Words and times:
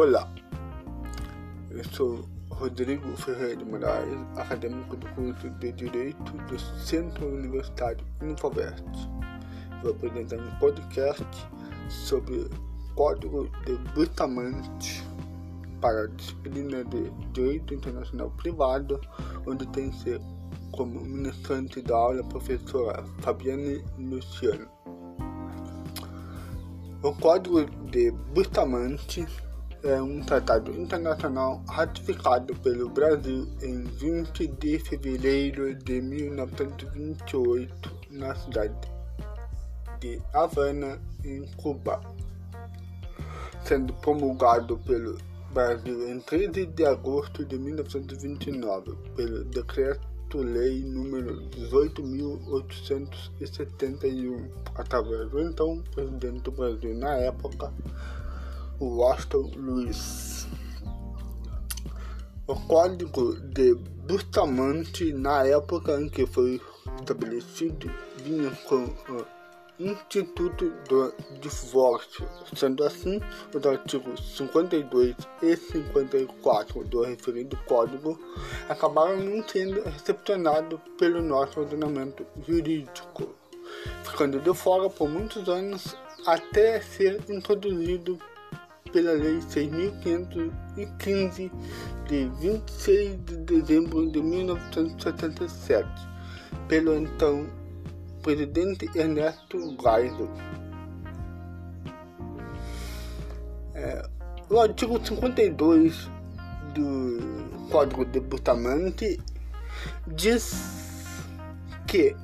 Olá, 0.00 0.26
eu 1.70 1.84
sou 1.84 2.26
Rodrigo 2.48 3.14
Ferreira 3.18 3.56
de 3.56 3.66
Moraes, 3.66 4.18
acadêmico 4.34 4.96
do 4.96 5.06
curso 5.08 5.50
de 5.50 5.72
Direito 5.72 6.32
do 6.48 6.58
Centro 6.58 7.28
Universitário 7.28 8.02
Infovert. 8.22 8.82
Vou 9.82 9.92
apresentar 9.92 10.38
um 10.38 10.58
podcast 10.58 11.22
sobre 11.90 12.48
Código 12.94 13.50
de 13.66 13.76
Bustamante 13.94 15.04
para 15.82 16.04
a 16.04 16.06
disciplina 16.06 16.82
de 16.82 17.10
Direito 17.34 17.74
Internacional 17.74 18.30
Privado, 18.38 18.98
onde 19.46 19.66
tem 19.66 19.92
se 19.92 20.18
como 20.72 20.98
ministrante 20.98 21.82
da 21.82 21.94
aula 21.94 22.22
a 22.22 22.24
professora 22.24 23.04
Fabiane 23.18 23.84
Luciano. 23.98 24.66
O 27.02 27.12
Código 27.12 27.66
de 27.90 28.10
Bustamante 28.32 29.26
é 29.82 30.00
um 30.00 30.20
tratado 30.20 30.70
internacional 30.72 31.60
ratificado 31.68 32.54
pelo 32.56 32.88
Brasil 32.90 33.48
em 33.62 33.84
20 33.84 34.46
de 34.46 34.78
fevereiro 34.78 35.74
de 35.74 36.02
1928 36.02 37.90
na 38.10 38.34
cidade 38.34 38.74
de 40.00 40.20
Havana, 40.32 41.00
em 41.24 41.46
Cuba, 41.56 42.00
sendo 43.64 43.92
promulgado 43.94 44.78
pelo 44.78 45.18
Brasil 45.52 46.08
em 46.08 46.20
13 46.20 46.66
de 46.66 46.84
agosto 46.84 47.44
de 47.44 47.58
1929 47.58 48.94
pelo 49.16 49.42
decreto 49.44 50.10
lei 50.38 50.84
número 50.84 51.42
18.871, 51.50 54.48
através 54.74 55.30
do 55.30 55.40
então 55.40 55.82
presidente 55.92 56.42
do 56.42 56.52
Brasil 56.52 56.94
na 56.94 57.16
época, 57.16 57.72
Washington 58.80 59.50
Luiz. 59.56 60.46
O 62.46 62.54
código 62.66 63.36
de 63.36 63.74
Bustamante, 63.74 65.12
na 65.12 65.44
época 65.44 66.00
em 66.00 66.08
que 66.08 66.26
foi 66.26 66.58
estabelecido, 66.98 67.92
vinha 68.24 68.50
com 68.66 68.84
o 68.86 69.26
Instituto 69.78 70.70
do 70.88 71.12
Divórcio. 71.40 72.26
Sendo 72.56 72.82
assim, 72.82 73.20
os 73.54 73.66
artigos 73.66 74.36
52 74.36 75.14
e 75.42 75.56
54 75.56 76.82
do 76.84 77.02
referido 77.02 77.58
código 77.66 78.18
acabaram 78.68 79.18
não 79.18 79.46
sendo 79.46 79.82
recepcionados 79.82 80.80
pelo 80.98 81.22
nosso 81.22 81.60
ordenamento 81.60 82.26
jurídico, 82.46 83.28
ficando 84.04 84.40
de 84.40 84.54
fora 84.54 84.88
por 84.88 85.08
muitos 85.08 85.48
anos 85.50 85.94
até 86.26 86.80
ser 86.80 87.22
introduzido 87.28 88.18
pela 88.92 89.12
Lei 89.12 89.38
6.515 89.38 91.50
de 92.08 92.28
26 92.40 93.18
de 93.24 93.36
dezembro 93.38 94.08
de 94.10 94.22
1977, 94.22 95.88
pelo 96.68 96.94
então 96.94 97.46
presidente 98.22 98.88
Ernesto 98.94 99.58
Geisel. 99.80 100.28
É, 103.74 104.08
o 104.50 104.60
artigo 104.60 105.04
52 105.04 106.08
do 106.74 107.68
Código 107.70 108.04
de 108.04 108.20
Bustamante 108.20 109.18
diz 110.08 111.16
que 111.86 112.14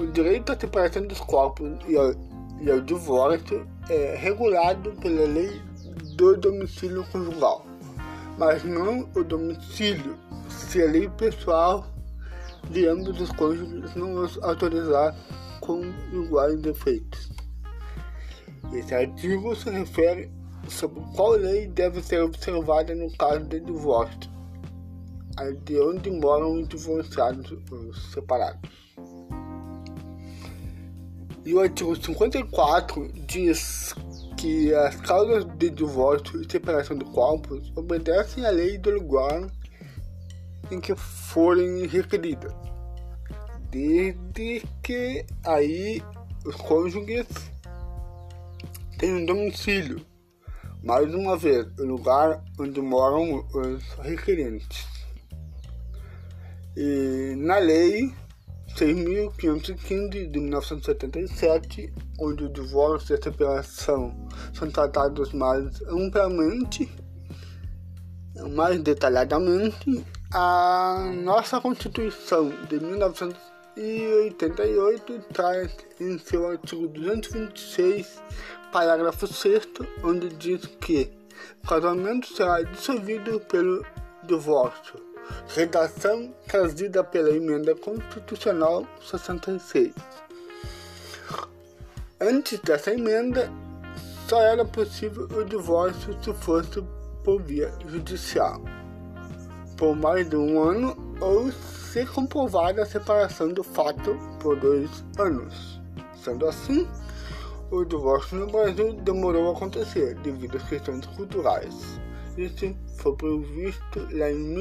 o 0.00 0.06
direito 0.06 0.52
à 0.52 0.58
separação 0.58 1.06
dos 1.06 1.20
corpos 1.20 1.70
e 1.86 1.96
ao, 1.96 2.14
e 2.60 2.70
ao 2.70 2.80
divórcio 2.80 3.66
é 3.88 4.16
regulado 4.16 4.92
pela 5.00 5.26
lei 5.26 5.60
do 6.16 6.36
domicílio 6.36 7.04
conjugal, 7.12 7.64
mas 8.36 8.64
não 8.64 9.08
o 9.14 9.22
domicílio 9.22 10.16
se 10.48 10.82
a 10.82 10.86
lei 10.86 11.08
pessoal 11.10 11.86
de 12.70 12.86
ambos 12.86 13.20
os 13.20 13.30
cônjuges 13.32 13.94
não 13.94 14.24
os 14.24 14.38
autorizar 14.42 15.14
com 15.60 15.82
iguais 16.12 16.62
efeitos. 16.64 17.30
Esse 18.72 18.94
artigo 18.94 19.54
se 19.54 19.70
refere 19.70 20.30
sobre 20.68 21.00
qual 21.14 21.30
lei 21.30 21.66
deve 21.68 22.02
ser 22.02 22.22
observada 22.22 22.94
no 22.94 23.10
caso 23.16 23.44
de 23.44 23.60
divórcio, 23.60 24.30
de 25.64 25.80
onde 25.80 26.10
moram 26.10 26.60
os 26.60 26.68
divorciados 26.68 27.56
ou 27.70 27.94
separados. 27.94 28.87
E 31.48 31.54
o 31.54 31.60
artigo 31.60 31.96
54 31.96 33.10
diz 33.26 33.94
que 34.36 34.74
as 34.74 34.96
causas 34.96 35.46
de 35.56 35.70
divórcio 35.70 36.42
e 36.42 36.52
separação 36.52 36.94
de 36.94 37.06
corpos 37.06 37.72
obedecem 37.74 38.44
à 38.44 38.50
lei 38.50 38.76
do 38.76 38.90
lugar 38.90 39.50
em 40.70 40.78
que 40.78 40.94
forem 40.94 41.86
requeridas, 41.86 42.52
desde 43.70 44.62
que 44.82 45.24
aí 45.42 46.02
os 46.44 46.54
cônjuges 46.54 47.26
tenham 48.98 49.24
domicílio, 49.24 50.04
mais 50.82 51.14
uma 51.14 51.34
vez, 51.34 51.66
o 51.78 51.84
lugar 51.84 52.44
onde 52.60 52.78
moram 52.82 53.42
os 53.54 53.82
requerentes. 54.02 54.86
E 56.76 57.34
na 57.38 57.56
lei 57.56 58.12
6.515 58.78 60.30
de 60.30 60.38
1977, 60.38 61.92
onde 62.20 62.44
o 62.44 62.48
divórcio 62.48 63.12
e 63.12 63.18
a 63.18 63.22
separação 63.22 64.14
são 64.54 64.70
tratados 64.70 65.32
mais 65.32 65.82
amplamente, 65.88 66.88
mais 68.52 68.80
detalhadamente, 68.80 70.06
a 70.32 71.10
nossa 71.12 71.60
Constituição 71.60 72.50
de 72.68 72.78
1988 72.78 75.24
traz 75.32 75.76
em 75.98 76.16
seu 76.16 76.48
artigo 76.48 76.86
226, 76.86 78.22
parágrafo 78.70 79.26
6, 79.26 79.66
onde 80.04 80.28
diz 80.28 80.64
que 80.80 81.10
o 81.64 81.66
casamento 81.66 82.32
será 82.32 82.62
dissolvido 82.62 83.40
pelo 83.40 83.84
divórcio 84.22 85.07
redação 85.48 86.34
trazida 86.46 87.02
pela 87.02 87.30
Emenda 87.30 87.74
Constitucional 87.74 88.86
66. 89.00 89.94
Antes 92.20 92.58
dessa 92.60 92.92
emenda, 92.92 93.50
só 94.28 94.40
era 94.42 94.64
possível 94.64 95.24
o 95.24 95.44
divórcio 95.44 96.16
se 96.22 96.34
fosse 96.34 96.82
por 97.24 97.42
via 97.42 97.72
judicial, 97.86 98.60
por 99.76 99.94
mais 99.96 100.28
de 100.28 100.36
um 100.36 100.62
ano 100.62 100.96
ou 101.20 101.50
se 101.50 102.04
comprovada 102.06 102.82
a 102.82 102.86
separação 102.86 103.48
do 103.52 103.62
fato 103.62 104.18
por 104.40 104.58
dois 104.58 105.04
anos. 105.18 105.80
Sendo 106.22 106.46
assim, 106.46 106.88
o 107.70 107.84
divórcio 107.84 108.38
no 108.38 108.46
Brasil 108.46 108.94
demorou 108.94 109.48
a 109.48 109.52
acontecer 109.52 110.14
devido 110.16 110.56
às 110.56 110.68
questões 110.68 111.06
culturais. 111.06 112.00
Isso 112.36 112.74
foi 112.98 113.16
previsto 113.16 114.08
lá 114.12 114.30
em 114.30 114.56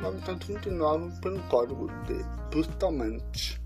1929 0.00 1.20
pelo 1.20 1.40
Código 1.48 1.86
de 2.06 2.24
Bustamante. 2.54 3.59